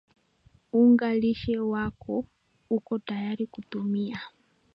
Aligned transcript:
unga 0.79 1.09
lishe 1.21 1.57
wako 1.71 2.13
uko 2.75 2.99
tayari 2.99 3.47
kutumia 3.53 4.19